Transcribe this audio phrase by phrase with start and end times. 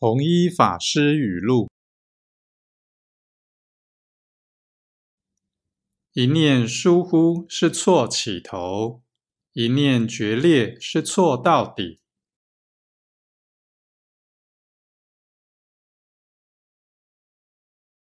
[0.00, 1.68] 弘一法师语录。
[6.12, 9.02] 一念疏忽是错起头
[9.54, 11.98] 一念决裂是错到底。